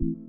Thank 0.00 0.28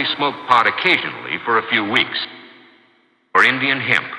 only 0.00 0.16
smoked 0.16 0.48
pot 0.48 0.66
occasionally 0.66 1.36
for 1.44 1.58
a 1.58 1.68
few 1.68 1.84
weeks. 1.84 2.26
For 3.32 3.44
Indian 3.44 3.80
hemp. 3.80 4.09